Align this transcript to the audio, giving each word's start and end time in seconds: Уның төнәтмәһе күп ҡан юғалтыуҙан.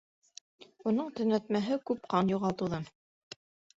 Уның 0.91 1.11
төнәтмәһе 1.21 1.79
күп 1.91 2.09
ҡан 2.15 2.33
юғалтыуҙан. 2.37 2.93